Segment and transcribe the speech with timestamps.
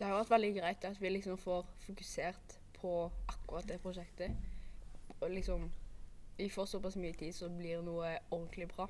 [0.00, 2.92] Det har vært veldig greit at vi liksom får fokusert på
[3.28, 4.32] akkurat det prosjektet.
[5.20, 5.70] Og liksom
[6.40, 8.86] Vi får såpass mye tid, så blir noe ordentlig bra.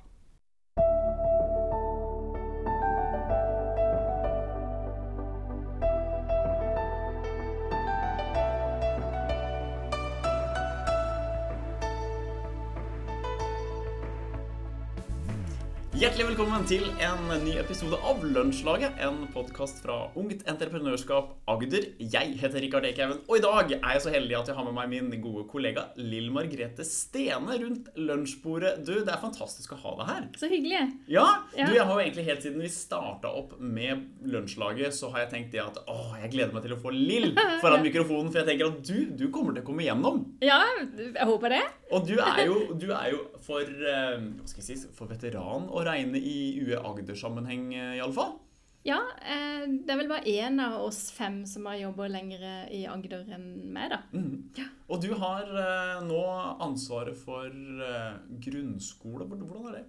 [16.21, 21.87] Hjertelig velkommen til en ny episode av Lunsjlaget, en podkast fra Ungt Entreprenørskap Agder.
[21.97, 24.77] Jeg heter Rikard Ekhaugen, og i dag er jeg så heldig at jeg har med
[24.77, 28.83] meg min gode kollega Lill Margrethe Stene rundt lunsjbordet.
[28.85, 30.27] Du, det er fantastisk å ha deg her.
[30.43, 30.83] Så hyggelig.
[31.09, 31.25] Ja,
[31.57, 31.71] Ja.
[31.71, 35.33] du, jeg har jo egentlig helt siden vi starta opp med Lunsjlaget, så har jeg
[35.33, 37.33] tenkt det at å, jeg gleder meg til å få Lill
[37.65, 40.21] foran mikrofonen, for jeg tenker at du, du kommer til å komme igjennom.
[40.45, 40.61] Ja,
[41.01, 41.65] jeg håper det.
[41.97, 45.69] Og du er jo, du er jo for, eh, hva skal jeg si, for veteran
[45.71, 47.97] å regne i UE Agder-sammenheng, iallfall?
[47.97, 48.39] i alle fall.
[48.83, 52.87] Ja, eh, det er vel bare én av oss fem som har jobba lenger i
[52.89, 53.99] Agder enn meg, da.
[54.17, 54.53] Mm.
[54.57, 54.69] Ja.
[54.89, 56.21] Og du har eh, nå
[56.65, 59.27] ansvaret for eh, grunnskole.
[59.29, 59.85] Hvordan er det?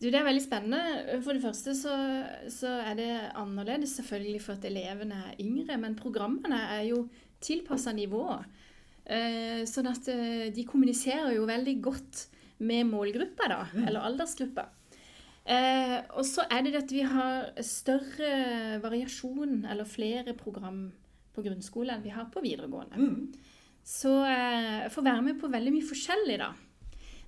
[0.00, 1.20] Du, Det er veldig spennende.
[1.24, 1.96] For det første så,
[2.52, 7.04] så er det annerledes selvfølgelig for at elevene er yngre, men programmene er jo
[7.44, 8.48] tilpassa nivået.
[9.06, 12.24] Eh, sånn at eh, de kommuniserer jo veldig godt
[12.58, 14.68] med målgruppa, da, eller aldersgruppa.
[15.46, 20.92] Eh, og så er det at vi har større variasjon, eller flere program
[21.36, 22.96] på grunnskole enn vi har på videregående.
[22.96, 23.34] Mm.
[23.86, 26.52] Så eh, får være med på veldig mye forskjellig, da.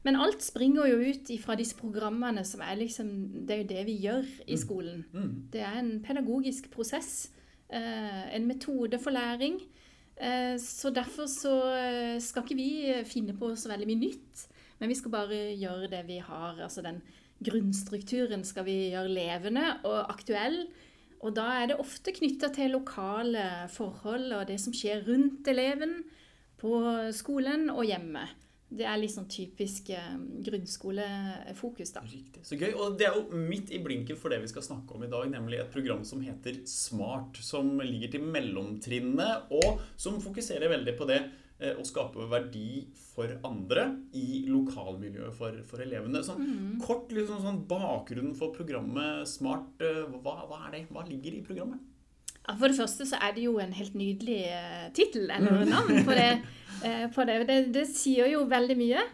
[0.06, 3.08] Men alt springer jo ut fra disse programmene som er liksom
[3.46, 5.04] Det er jo det vi gjør i skolen.
[5.12, 5.32] Mhm.
[5.52, 7.30] Det er en pedagogisk prosess.
[7.68, 9.60] eh, En metode for læring.
[10.16, 14.46] Eh, Så derfor så eh, skal ikke vi finne på så veldig mye nytt.
[14.78, 16.58] Men vi skal bare gjøre det vi har.
[16.58, 17.00] Altså den
[17.44, 20.64] grunnstrukturen skal vi gjøre levende og aktuell.
[21.18, 26.00] Og da er det ofte knytta til lokale forhold og det som skjer rundt eleven
[26.58, 26.74] på
[27.14, 28.26] skolen og hjemme.
[28.68, 32.02] Det er litt sånn typisk eh, grunnskolefokus, da.
[32.04, 32.42] Riktig.
[32.44, 32.74] Så gøy.
[32.76, 35.24] Og det er jo midt i blinken for det vi skal snakke om i dag,
[35.32, 41.08] nemlig et program som heter Smart, som ligger til mellomtrinnet, og som fokuserer veldig på
[41.08, 41.22] det
[41.58, 46.22] å skape verdi for andre i lokalmiljøet for, for elevene.
[46.22, 50.82] Sånn kort liksom sånn bakgrunnen for programmet Smart, eh, hva, hva er det?
[50.94, 51.82] Hva ligger i programmet?
[52.48, 55.98] Ja, For det første så er det jo en helt nydelig uh, tittel, eller navn,
[56.06, 56.30] på det.
[56.86, 57.40] eh, på det.
[57.50, 59.04] Det, det sier jo veldig mye.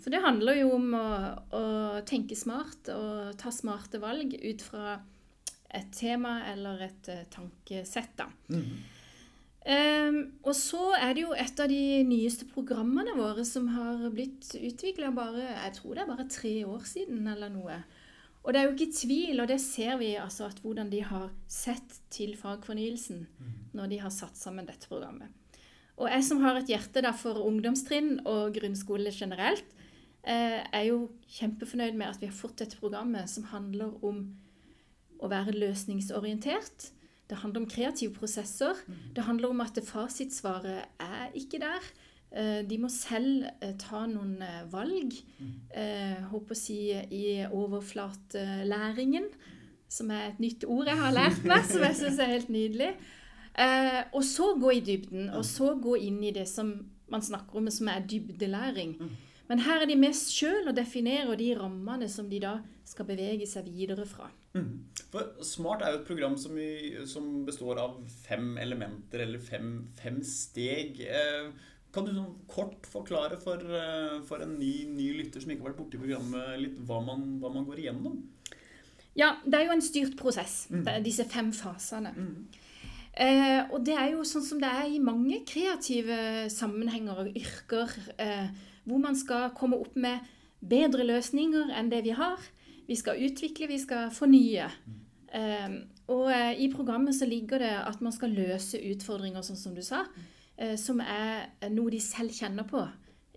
[0.00, 1.06] Så det handler jo om å,
[1.52, 1.64] å
[2.08, 4.96] tenke smart og ta smarte valg ut fra
[5.70, 8.26] et tema eller et eh, tankesett, da.
[9.68, 14.54] Ehm, og så er det jo et av de nyeste programmene våre som har blitt
[14.56, 17.82] utvikla bare Jeg tror det er bare tre år siden eller noe.
[18.40, 21.28] Og det er jo ikke tvil, og det ser vi altså at hvordan de har
[21.48, 23.26] sett til fagfornyelsen
[23.76, 25.28] når de har satt sammen dette programmet.
[26.00, 29.66] Og jeg som har et hjerte da for ungdomstrinn og grunnskole generelt,
[30.24, 34.22] eh, er jo kjempefornøyd med at vi har fått dette programmet som handler om
[35.20, 36.88] å være løsningsorientert.
[37.30, 38.74] Det handler om kreative prosesser.
[39.16, 41.86] Det handler om at fasitsvaret er ikke der.
[42.34, 45.14] Eh, De må selv eh, ta noen eh, valg.
[45.74, 49.24] Eh, håper å si i overflatelæringen,
[49.90, 52.92] som er et nytt ord jeg har lært meg, som jeg syns er helt nydelig.
[54.14, 56.70] Og så gå i dybden, og så gå inn i det som
[57.10, 58.94] man snakker om, som er dybdelæring.
[59.50, 63.48] Men her er de mest sjøl og definerer de rammene som de da skal bevege
[63.50, 64.28] seg videre fra.
[65.10, 69.72] For Smart er jo et program som, i, som består av fem elementer, eller fem,
[69.98, 71.02] fem steg.
[71.02, 71.50] Eh,
[71.90, 75.72] Kan du sånn kort forklare for, eh, for en ny, ny lytter som ikke har
[75.72, 78.20] vært borti programmet, litt hva man, hva man går igjennom?
[79.18, 82.12] Ja, det er jo en styrt prosess, er disse fem fasene.
[83.10, 87.90] Eh, og det er jo sånn som det er i mange kreative sammenhenger og yrker,
[88.22, 88.46] eh,
[88.84, 90.26] hvor man skal komme opp med
[90.60, 92.40] bedre løsninger enn det vi har.
[92.88, 94.68] Vi skal utvikle, vi skal fornye.
[95.30, 95.80] Eh,
[96.10, 99.82] og eh, i programmet så ligger det at man skal løse utfordringer, sånn som du
[99.86, 100.04] sa,
[100.56, 102.82] eh, som er noe de selv kjenner på,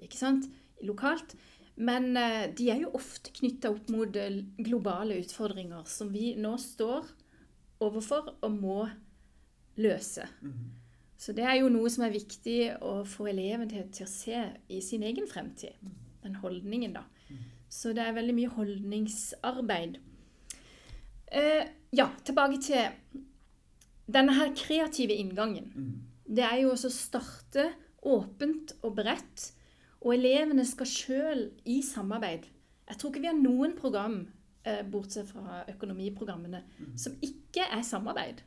[0.01, 0.49] ikke sant,
[0.83, 1.35] lokalt.
[1.75, 4.17] Men eh, de er jo ofte knytta opp mot
[4.57, 7.09] globale utfordringer som vi nå står
[7.83, 8.79] overfor og må
[9.81, 10.27] løse.
[11.23, 14.39] Så det er jo noe som er viktig å få eleven til, til å se
[14.67, 15.77] i sin egen fremtid.
[16.23, 17.05] Den holdningen, da.
[17.71, 20.01] Så det er veldig mye holdningsarbeid.
[21.31, 21.63] Eh,
[21.95, 23.23] ja, tilbake til
[24.11, 25.71] denne her kreative inngangen.
[26.27, 27.67] Det er jo også å starte
[28.03, 29.49] åpent og bredt,
[30.03, 32.49] og elevene skal sjøl i samarbeid.
[32.89, 34.25] Jeg tror ikke vi har noen program,
[34.67, 36.65] eh, bortsett fra økonomiprogrammene,
[36.99, 38.43] som ikke er samarbeid.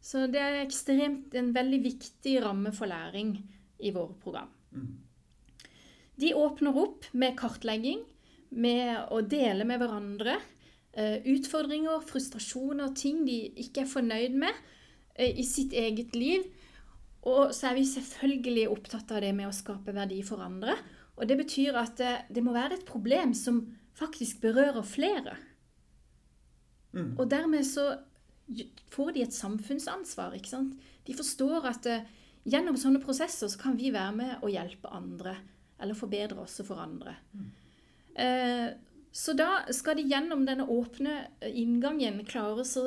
[0.00, 3.34] Så det er ekstremt en veldig viktig ramme for læring
[3.78, 4.52] i våre program.
[6.18, 8.04] De åpner opp med kartlegging,
[8.48, 10.38] med å dele med hverandre
[10.96, 14.54] eh, utfordringer, frustrasjoner, ting de ikke er fornøyd med
[15.14, 16.46] eh, i sitt eget liv.
[17.28, 20.78] Og så er vi selvfølgelig opptatt av det med å skape verdi for andre.
[21.18, 23.60] Og det betyr at det, det må være et problem som
[23.98, 25.36] faktisk berører flere.
[27.18, 27.90] Og dermed så
[28.92, 30.36] får de et samfunnsansvar.
[30.36, 30.74] ikke sant?
[31.06, 32.06] De forstår at uh,
[32.48, 35.36] gjennom sånne prosesser så kan vi være med og hjelpe andre.
[35.78, 37.14] Eller forbedre også for andre.
[38.18, 38.68] Eh,
[39.14, 42.86] så da skal de gjennom denne åpne eh, inngangen klare å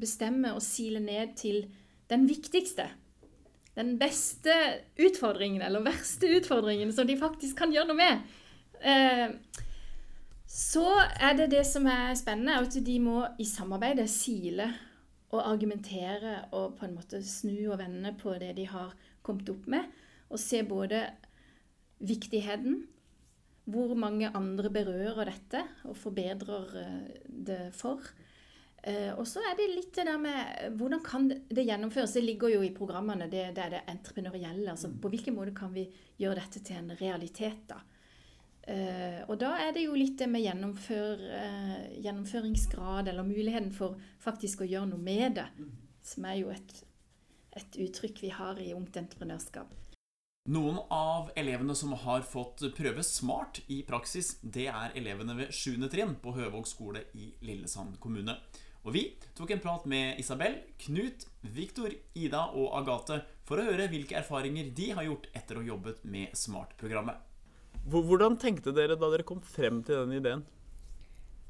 [0.00, 1.66] bestemme og sile ned til
[2.10, 2.88] den viktigste.
[3.76, 4.54] Den beste
[4.98, 8.24] utfordringen, eller verste utfordringen, som de faktisk kan gjøre noe med.
[8.80, 9.36] Uh,
[10.50, 10.86] så
[11.20, 14.70] er det det som er spennende, at de må i samarbeidet sile
[15.30, 18.94] og argumentere og på en måte snu og vende på det de har
[19.26, 19.86] kommet opp med.
[20.30, 21.04] Og se både
[22.00, 22.82] viktigheten,
[23.70, 28.02] hvor mange andre berører dette og forbedrer eh, det for.
[28.82, 32.16] Eh, og så er det litt det der med hvordan kan det gjennomføres.
[32.16, 34.70] Det ligger jo i programmene, det, det er det entreprenørielle.
[34.72, 35.86] altså På hvilken måte kan vi
[36.18, 37.82] gjøre dette til en realitet, da.
[38.68, 43.98] Eh, og da er det jo litt det med gjennomfør, uh, gjennomføringsgrad, eller muligheten for
[44.20, 45.46] faktisk å gjøre noe med det,
[46.06, 46.74] som er jo et,
[47.56, 49.72] et uttrykk vi har i Ungt Entreprenørskap.
[50.50, 55.76] Noen av elevene som har fått prøve Smart i praksis, det er elevene ved 7.
[55.92, 58.38] trinn på Høvåg skole i Lillesand kommune.
[58.88, 59.02] Og vi
[59.36, 64.72] tok en prat med Isabel, Knut, Viktor, Ida og Agathe for å høre hvilke erfaringer
[64.76, 67.29] de har gjort etter å ha jobbet med Smart-programmet.
[67.88, 70.42] Hvordan tenkte dere da dere kom frem til den ideen?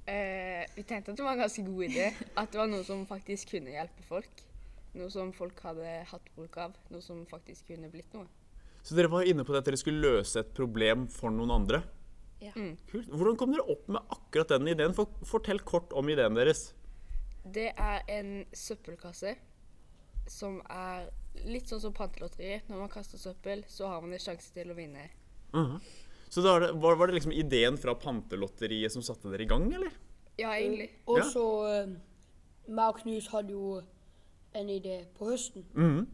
[0.08, 2.10] Eh, vi tenkte at det var en ganske god idé.
[2.38, 4.44] At det var noe som faktisk kunne hjelpe folk.
[4.98, 6.74] Noe som folk hadde hatt bruk av.
[6.90, 8.26] Noe som faktisk kunne blitt noe.
[8.82, 11.82] Så dere var inne på det at dere skulle løse et problem for noen andre?
[12.40, 12.54] Ja.
[12.56, 12.76] Mm.
[12.88, 13.10] Kult.
[13.12, 14.96] Hvordan kom dere opp med akkurat den ideen?
[14.96, 16.70] For, fortell kort om ideen deres.
[17.44, 19.34] Det er en søppelkasse
[20.30, 21.10] som er
[21.46, 22.68] litt sånn som pantelotteriet.
[22.70, 25.10] Når man kaster søppel, så har man en sjanse til å vinne.
[26.30, 29.50] Så da var det, var, var det liksom ideen fra Pantelotteriet som satte dere i
[29.50, 29.90] gang, eller?
[30.38, 30.86] Ja, egentlig.
[31.10, 31.80] Og så ja.
[32.70, 33.80] meg og Knut hadde jo
[34.56, 35.66] en idé på høsten.
[35.74, 36.04] Mm.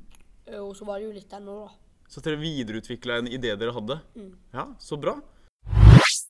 [0.46, 1.74] Eh, Og så var det jo litt den nå, da.
[2.08, 3.98] Så dere videreutvikla en idé dere hadde?
[4.54, 5.16] Ja, så bra.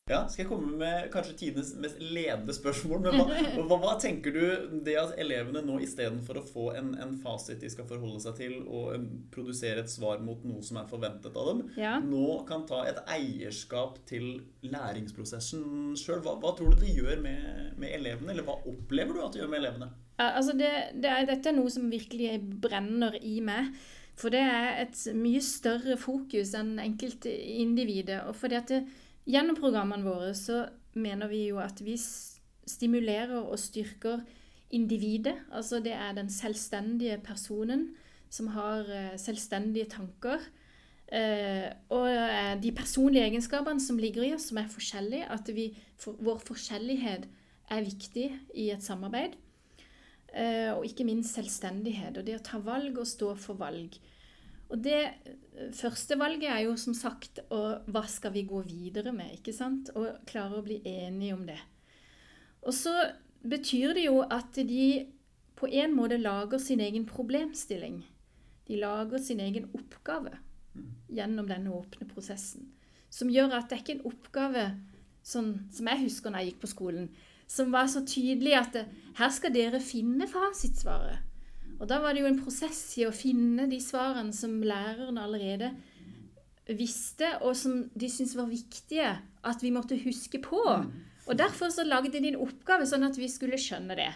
[0.07, 3.01] Ja, Skal jeg komme med kanskje tidenes mest ledende spørsmål?
[3.09, 3.25] Men hva,
[3.67, 7.67] hva, hva tenker du det at elevene nå istedenfor å få en, en fasit de
[7.73, 11.49] skal forholde seg til, og em, produsere et svar mot noe som er forventet av
[11.51, 11.97] dem, Ja.
[11.99, 14.29] nå kan ta et eierskap til
[14.63, 16.21] læringsprosessen sjøl?
[16.23, 19.43] Hva, hva tror du det gjør med, med elevene, eller hva opplever du at det
[19.43, 19.89] gjør med elevene?
[20.21, 20.71] Ja, altså det,
[21.03, 23.75] det er, dette er noe som virkelig brenner i meg.
[24.17, 28.23] For det er et mye større fokus enn enkeltindividet.
[28.31, 28.79] Og fordi at det,
[29.27, 30.65] gjennom programmene våre så
[30.97, 31.97] mener vi jo at vi
[32.67, 34.23] stimulerer og styrker
[34.75, 35.37] individet.
[35.53, 37.91] Altså det er den selvstendige personen
[38.31, 40.43] som har eh, selvstendige tanker.
[41.07, 45.31] Eh, og eh, de personlige egenskapene som ligger i oss, som er forskjellige.
[45.33, 45.71] At vi,
[46.05, 47.29] vår forskjellighet
[47.71, 49.39] er viktig i et samarbeid.
[50.77, 52.19] Og ikke minst selvstendighet.
[52.19, 53.95] Og det å ta valg og stå for valg.
[54.73, 59.37] Og det eh, første valget er jo som sagt hva skal vi gå videre med?
[59.39, 59.93] ikke sant?
[59.95, 61.61] Og klare å bli enige om det.
[62.67, 62.95] Og så
[63.47, 65.07] betyr det jo at de
[65.57, 68.03] på en måte lager sin egen problemstilling.
[68.67, 70.35] De lager sin egen oppgave
[71.09, 72.73] gjennom denne åpne prosessen.
[73.09, 74.67] Som gjør at det er ikke en oppgave
[75.27, 77.09] sånn som jeg husker når jeg gikk på skolen,
[77.47, 78.85] som var så tydelig at det,
[79.17, 81.23] her skal dere finne fasitsvaret.
[81.77, 85.75] Og da var det jo en prosess i å finne de svarene som læreren allerede
[86.67, 89.11] visste, og som de syntes var viktige
[89.47, 90.63] at vi måtte huske på.
[91.27, 94.13] Og derfor så lagde de en oppgave sånn at vi skulle skjønne det.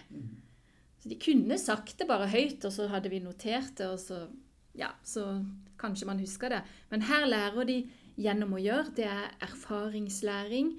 [1.01, 4.25] Så de kunne sagt det bare høyt, og så hadde vi notert det, og så,
[4.77, 5.41] ja, så
[5.81, 6.61] kanskje man husker det.
[6.91, 7.79] Men her lærer de
[8.21, 8.95] gjennom å gjøre.
[8.99, 10.75] Det er erfaringslæring.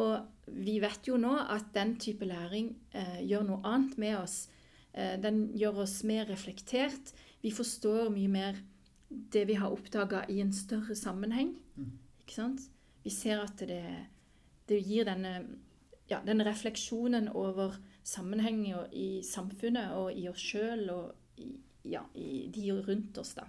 [0.00, 4.46] Og vi vet jo nå at den type læring eh, gjør noe annet med oss.
[4.92, 7.12] Eh, den gjør oss mer reflektert.
[7.42, 8.60] Vi forstår mye mer
[9.08, 11.54] det vi har oppdaga i en større sammenheng.
[12.22, 12.68] Ikke sant?
[13.02, 13.82] Vi ser at det,
[14.70, 15.34] det gir denne,
[16.10, 21.50] ja, denne refleksjonen over sammenhenger i samfunnet og i oss sjøl og i,
[21.88, 23.48] ja, i de rundt oss, da.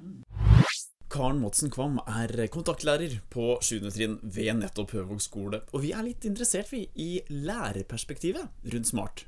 [1.13, 3.91] Karen Madsen Kvam er kontaktlærer på 7.
[3.93, 5.59] trinn ved nettopp Høvåg skole.
[5.69, 9.27] Og vi er litt interessert vi, i lærerperspektivet rundt Smart.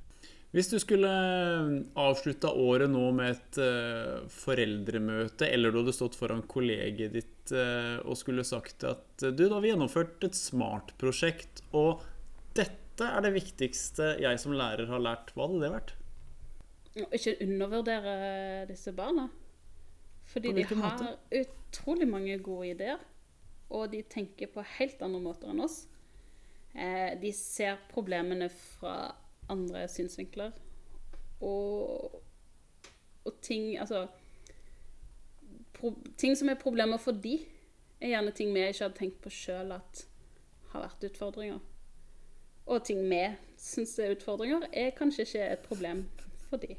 [0.56, 1.10] Hvis du skulle
[2.00, 8.00] avslutta året nå med et uh, foreldremøte, eller du hadde stått foran kollegiet ditt uh,
[8.08, 12.06] og skulle sagt at eh, du, da har vi gjennomført et smart-prosjekt, og
[12.56, 15.92] dette er det viktigste jeg som lærer har lært, hva hadde det vært?
[17.04, 18.16] Ikke undervurdere
[18.70, 19.28] disse barna.
[20.32, 21.12] Fordi de har måte?
[21.36, 23.04] utrolig mange gode ideer.
[23.76, 25.82] Og de tenker på helt andre måter enn oss.
[26.72, 29.12] Eh, de ser problemene fra
[29.50, 30.52] andre synsvinkler.
[31.44, 32.22] Og,
[33.26, 34.06] og ting Altså
[35.76, 37.38] pro, Ting som er problemer for de,
[38.02, 40.06] er gjerne ting vi ikke hadde tenkt på sjøl at
[40.74, 41.60] har vært utfordringer.
[42.66, 43.22] Og ting vi
[43.62, 46.06] syns er utfordringer, er kanskje ikke et problem
[46.48, 46.78] for de.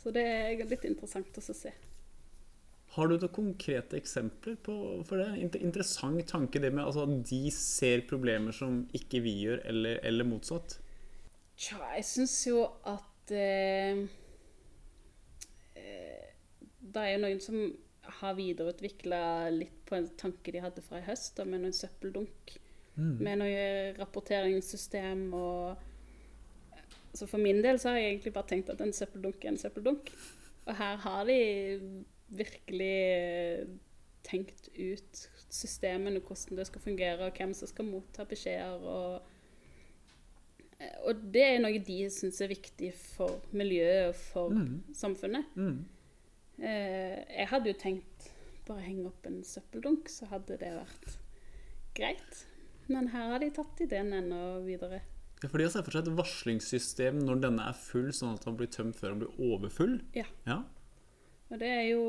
[0.00, 1.72] Så det er litt interessant å se.
[2.94, 4.74] Har du noen konkrete eksempler på,
[5.08, 5.30] for det?
[5.42, 9.98] Inter interessant tanke det med altså, at de ser problemer som ikke vi gjør, eller,
[10.06, 10.78] eller motsatt.
[11.54, 14.00] Tja, jeg syns jo at eh,
[15.78, 16.30] eh,
[16.80, 17.60] Det er jo noen som
[18.20, 19.22] har videreutvikla
[19.54, 22.56] litt på en tanke de hadde fra i høst, da, med noen søppeldunk.
[22.94, 25.80] Med noe rapporteringssystem og
[27.14, 29.58] Så for min del så har jeg egentlig bare tenkt at en søppeldunk er en
[29.58, 30.10] søppeldunk.
[30.66, 31.38] Og her har de
[32.34, 33.66] virkelig eh,
[34.26, 35.20] tenkt ut
[35.54, 38.82] systemene, hvordan det skal fungere, og hvem som skal motta beskjeder.
[38.82, 39.33] og
[41.06, 44.56] og det er noe de syns er viktig for miljøet og for
[44.96, 45.52] samfunnet.
[45.54, 45.84] Mm.
[46.58, 48.28] Eh, jeg hadde jo tenkt
[48.68, 51.16] bare henge opp en søppeldunk, så hadde det vært
[51.96, 52.44] greit.
[52.88, 55.02] Men her har de tatt ideen enda videre.
[55.42, 58.46] Ja, for de har sett for seg et varslingssystem når denne er full, sånn at
[58.46, 59.98] den blir tømt før den blir overfull.
[60.16, 60.26] Ja.
[60.48, 60.62] Ja.
[61.52, 62.04] Og det er jo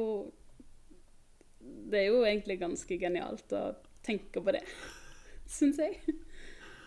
[1.66, 3.72] Det er jo egentlig ganske genialt å
[4.06, 4.62] tenke på det,
[5.58, 5.98] syns jeg.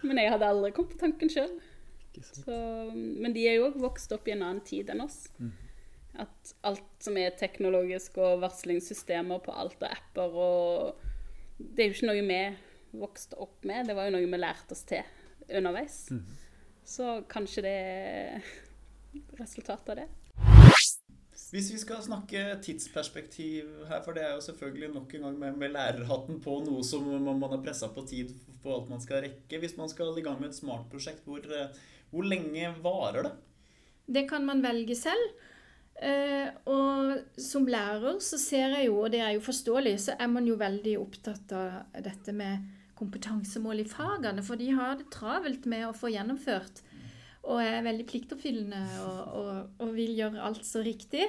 [0.07, 1.51] Men jeg hadde aldri kommet på tanken sjøl.
[2.25, 2.47] Sant?
[2.95, 5.27] Men de er jo òg vokst opp i en annen tid enn oss.
[6.19, 11.05] At alt som er teknologisk og varslingssystemer på alt av apper og
[11.59, 12.43] Det er jo ikke noe vi
[12.99, 15.03] vokste opp med, det var jo noe vi lærte oss til
[15.49, 16.07] underveis.
[16.89, 18.47] Så kanskje det er
[19.41, 20.09] resultatet av det.
[21.49, 25.55] Hvis vi skal snakke tidsperspektiv her, for det er jo selvfølgelig nok en gang med,
[25.57, 29.23] med lærerhatten på noe som man man er pressa på tid på alt man skal
[29.25, 29.61] rekke.
[29.63, 31.71] Hvis man skal i gang med et smartprosjekt, hvor, eh,
[32.13, 33.35] hvor lenge varer det?
[34.09, 35.37] Det kan man velge selv.
[35.99, 40.31] Eh, og som lærer så ser jeg jo, og det er jo forståelig, så er
[40.31, 45.67] man jo veldig opptatt av dette med kompetansemål i fagene, for de har det travelt
[45.71, 46.83] med å få gjennomført.
[47.49, 51.27] Og er veldig pliktoppfyllende og, og, og vil gjøre alt så riktig.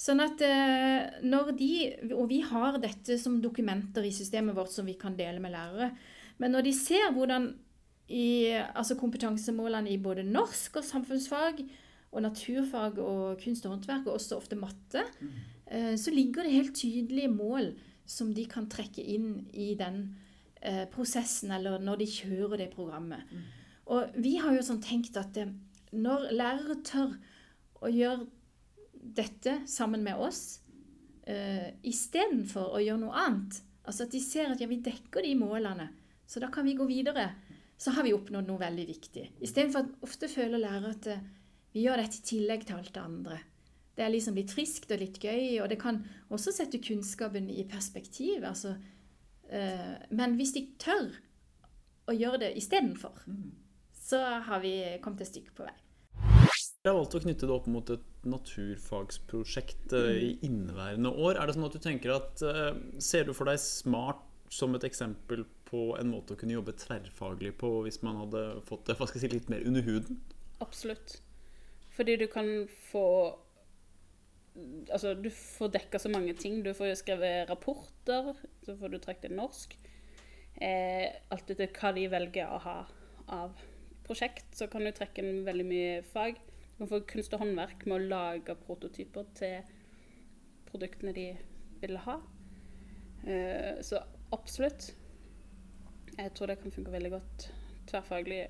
[0.00, 1.68] Sånn at eh, når de
[2.16, 5.92] Og vi har dette som dokumenter i systemet vårt som vi kan dele med lærere.
[6.42, 7.52] Men når de ser hvordan
[8.08, 11.62] i, altså kompetansemålene i både norsk og samfunnsfag
[12.14, 15.96] og naturfag og kunst og håndverk, og også ofte matte, mm.
[15.98, 17.72] så ligger det helt tydelige mål
[18.06, 20.02] som de kan trekke inn i den
[20.60, 23.24] eh, prosessen, eller når de kjører det programmet.
[23.92, 25.52] Og vi har jo sånn tenkt at eh,
[25.94, 27.16] når lærere tør
[27.84, 28.26] å gjøre
[29.14, 30.62] dette sammen med oss,
[31.28, 35.34] uh, istedenfor å gjøre noe annet, altså at de ser at ja, vi dekker de
[35.36, 35.90] målene,
[36.24, 37.26] så da kan vi gå videre,
[37.76, 39.24] så har vi oppnådd noe veldig viktig.
[39.44, 41.26] Istedenfor at ofte føler lærere at eh,
[41.74, 43.38] vi gjør dette i tillegg til alt det andre.
[43.94, 46.00] Det er liksom litt friskt og litt gøy, og det kan
[46.34, 48.46] også sette kunnskapen i perspektiv.
[48.46, 48.76] Altså,
[49.50, 51.14] øh, men hvis de tør
[52.10, 53.24] å gjøre det istedenfor,
[54.04, 55.74] så har vi kommet et stykke på vei.
[56.84, 61.38] Jeg har valgt å knytte det opp mot et naturfagsprosjekt eh, i inneværende år.
[61.38, 62.42] Er det sånn at du tenker at
[63.02, 64.22] Ser du for deg smart
[64.54, 68.86] som et eksempel på en måte å kunne jobbe tverrfaglig på hvis man hadde fått
[68.86, 70.20] det hva skal jeg si, litt mer under huden?
[70.62, 71.18] Absolutt.
[71.94, 73.06] Fordi du kan få
[74.94, 76.60] Altså, du får dekka så mange ting.
[76.62, 78.28] Du får jo skrevet rapporter,
[78.62, 79.72] så får du trukket inn norsk.
[80.62, 82.74] Eh, alt etter hva de velger å ha
[83.34, 83.64] av
[84.06, 86.38] prosjekt, så kan du trekke inn veldig mye fag.
[86.38, 89.74] Du kan få kunst og håndverk med å lage prototyper til
[90.70, 91.26] produktene de
[91.82, 92.20] vil ha.
[93.26, 94.94] Eh, så absolutt.
[96.18, 97.48] Jeg tror det kan funke veldig godt
[97.90, 98.42] tverrfaglig.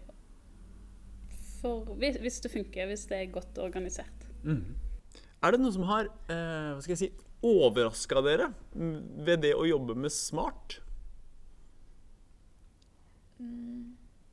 [1.62, 4.26] For hvis, hvis det funker, hvis det er godt organisert.
[4.44, 7.10] Er det noe som har eh, hva skal jeg si,
[7.44, 10.78] overraska dere ved det å jobbe med smart?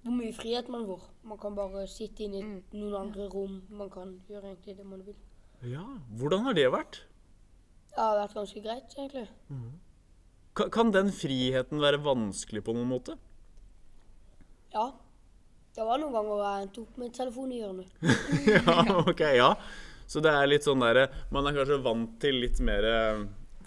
[0.02, 1.04] Hvor mye frihet man får.
[1.30, 3.60] Man kan bare sitte inne i noen andre rom.
[3.70, 5.18] Man kan gjøre egentlig det man vil.
[5.70, 5.84] Ja,
[6.18, 7.02] Hvordan har det vært?
[7.92, 9.28] Det har vært ganske greit, egentlig.
[9.52, 9.91] Ka-
[10.54, 13.16] Kan den friheten være vanskelig på noen måte?
[14.74, 14.90] Ja.
[15.72, 17.92] Det var noen ganger jeg endte opp med telefonen i hjørnet.
[18.58, 19.52] ja, ok, ja.
[20.12, 23.22] Så det er litt sånn derre Man er kanskje vant til litt mer eh,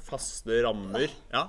[0.04, 1.08] faste rammer.
[1.32, 1.46] Ja.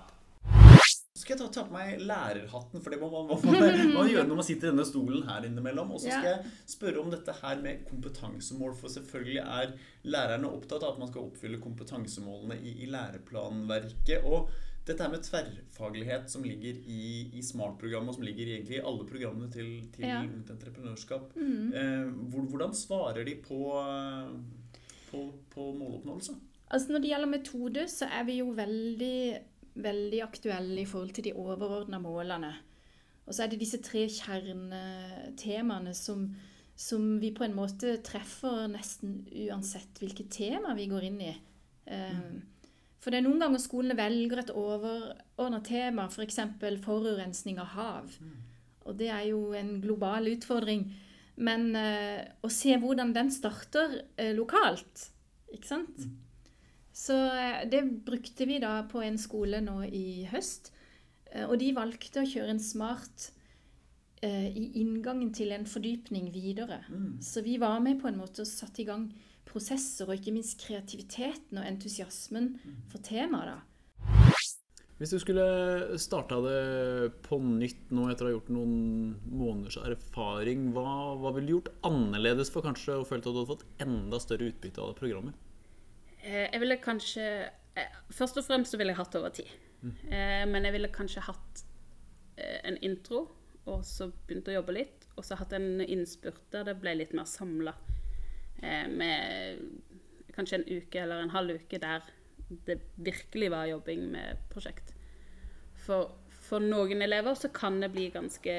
[1.15, 4.27] Skal jeg ta, ta på meg lærerhatten, for det må man, må man, man gjøre
[4.29, 5.91] når man sitter i denne stolen her innimellom.
[5.95, 9.73] Og så skal jeg spørre om dette her med kompetansemål, for selvfølgelig er
[10.07, 14.27] lærerne opptatt av at man skal oppfylle kompetansemålene i, i læreplanverket.
[14.27, 14.51] Og
[14.85, 19.07] dette her med tverrfaglighet som ligger i, i Smart-programmet, og som ligger egentlig i alle
[19.09, 20.19] programmene til, til Ja.
[20.21, 21.33] Ungt Entreprenørskap.
[21.37, 24.35] Eh, hvor, hvordan svarer de på, eh,
[25.09, 25.23] på,
[25.53, 26.37] på måloppnåelse?
[26.69, 29.19] Altså Når det gjelder metode, så er vi jo veldig,
[29.75, 32.53] veldig aktuelle i forhold til de overordna målene.
[33.25, 36.27] Og så er det disse tre kjernetemaene som,
[36.77, 41.31] som vi på en måte treffer nesten uansett hvilket tema vi går inn i.
[41.85, 42.19] Eh,
[43.05, 46.39] For det er noen ganger skolene velger et overordna tema, f.eks.
[46.57, 48.15] For forurensning av hav.
[48.89, 50.87] Og det er jo en global utfordring.
[51.37, 55.03] Men eh, å se hvordan den starter eh, lokalt,
[55.53, 56.07] ikke sant?
[56.97, 60.71] Så eh, det brukte vi da på en skole nå i høst.
[61.45, 63.29] Og de valgte å kjøre en smart
[64.23, 66.79] i inngangen til en fordypning videre.
[67.21, 69.09] Så vi var med på en måte og satte i gang
[69.47, 72.55] prosesser, og ikke minst kreativiteten og entusiasmen
[72.91, 73.55] for temaet.
[73.55, 73.61] da.
[74.95, 75.45] Hvis du skulle
[75.99, 76.59] starta det
[77.25, 78.75] på nytt nå etter å ha gjort noen
[79.27, 83.49] måneders erfaring, hva, hva ville du gjort annerledes for kanskje å føle at du hadde
[83.49, 85.35] fått enda større utbytte av det programmet?
[86.23, 87.25] Eh, Jeg ville kanskje
[87.75, 89.51] eh, Først og fremst så ville jeg hatt over tid.
[89.83, 89.97] Mm.
[90.49, 91.65] Men jeg ville kanskje hatt
[92.39, 93.25] eh, en intro,
[93.67, 95.09] og så begynt å jobbe litt.
[95.19, 97.75] Og så hatt en innspurt der det ble litt mer samla.
[98.91, 99.63] Med
[100.35, 102.05] kanskje en uke eller en halv uke der
[102.67, 104.93] det virkelig var jobbing med prosjekt.
[105.85, 108.55] For, for noen elever så kan det bli ganske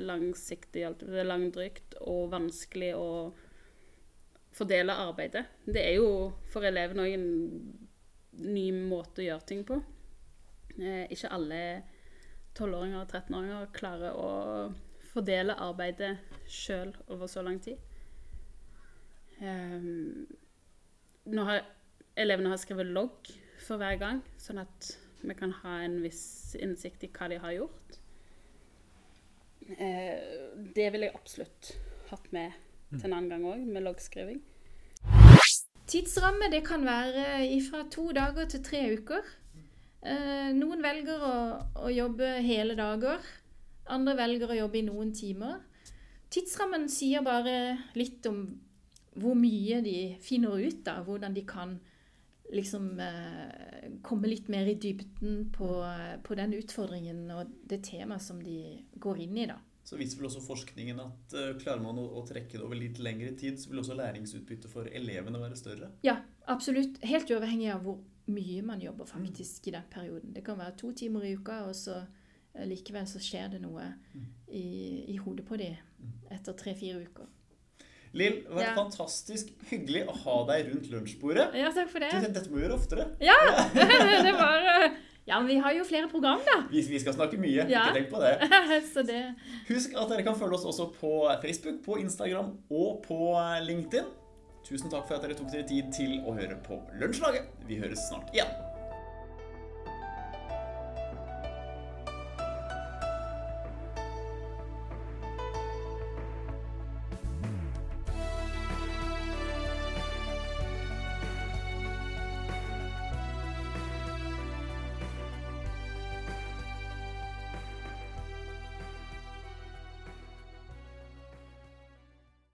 [0.00, 0.86] langsiktig,
[1.26, 3.08] langdrygt og vanskelig å
[4.54, 5.44] fordele arbeidet.
[5.66, 7.28] Det er jo for elevene òg en
[8.44, 9.80] ny måte å gjøre ting på.
[10.78, 11.60] Eh, ikke alle
[12.54, 14.30] 12-åringer og 13-åringer klarer å
[15.12, 16.16] fordele arbeidet
[16.50, 17.78] sjøl over så lang tid.
[19.40, 20.26] Ehm,
[21.24, 21.64] nå har
[22.20, 23.30] elevene har skrevet logg
[23.64, 24.90] for hver gang, sånn at
[25.24, 27.98] vi kan ha en viss innsikt i hva de har gjort.
[29.78, 30.18] Eh,
[30.76, 31.70] det ville jeg absolutt
[32.10, 32.52] hatt med
[32.92, 34.42] til en annen gang òg, med loggskriving.
[35.88, 39.24] Tidsramme det kan være fra to dager til tre uker.
[40.04, 41.36] Eh, noen velger å,
[41.86, 43.24] å jobbe hele dager.
[43.92, 45.62] Andre velger å jobbe i noen timer.
[46.32, 48.46] Tidsrammen sier bare litt om
[49.20, 51.04] hvor mye de finner ut av.
[51.08, 51.76] Hvordan de kan
[52.52, 55.68] liksom eh, komme litt mer i dybden på,
[56.22, 58.58] på den utfordringen og det temaet som de
[59.00, 59.60] går inn i, da.
[59.84, 62.98] Så viser vel også forskningen at uh, klarer man å, å trekke det over litt
[63.04, 65.90] lengre tid, så vil også læringsutbyttet for elevene være større.
[66.06, 66.16] Ja,
[66.48, 67.02] absolutt.
[67.04, 68.00] Helt uavhengig av hvor
[68.32, 70.32] mye man jobber faktisk i den perioden.
[70.32, 73.90] Det kan være to timer i uka, og så eh, likevel så skjer det noe
[74.48, 74.64] i,
[75.12, 75.68] i hodet på de
[76.32, 77.28] etter tre-fire uker.
[78.14, 78.74] Lill, det har vært Ja.
[78.78, 81.48] fantastisk hyggelig å ha deg rundt lunsjbordet.
[81.58, 82.10] Ja, takk for det.
[82.14, 82.32] Du, det.
[82.36, 83.06] dette må vi gjøre oftere.
[83.24, 83.36] Ja,
[84.28, 84.90] det var eh,
[85.26, 86.58] Ja, men vi har jo flere program, da.
[86.70, 87.64] Vi, vi skal snakke mye.
[87.70, 87.86] Ja.
[87.88, 88.34] Ikke tenk på det.
[88.92, 89.22] Så det
[89.70, 93.18] Husk at dere kan følge oss også på Facebook, på Instagram og på
[93.64, 94.06] LinkedIn.
[94.64, 97.50] Tusen takk for at dere tok dere tid til å høre på Lunsjlaget.
[97.68, 98.52] Vi høres snart igjen.